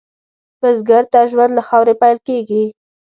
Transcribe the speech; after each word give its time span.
بزګر 0.59 1.03
ته 1.11 1.19
ژوند 1.31 1.51
له 1.57 1.61
خاورې 1.67 1.93
پېل 2.01 2.17
کېږي 2.27 2.63